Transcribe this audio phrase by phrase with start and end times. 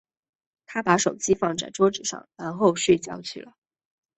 [0.65, 3.53] 她把手机放在桌子上，然后睡觉去了。